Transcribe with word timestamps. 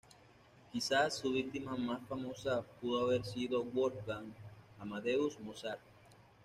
Quizás 0.71 1.15
su 1.19 1.31
víctima 1.31 1.75
más 1.77 2.01
famosa 2.09 2.63
pudo 2.81 3.05
haber 3.05 3.23
sido 3.23 3.63
Wolfgang 3.63 4.33
Amadeus 4.79 5.39
Mozart. 5.41 5.79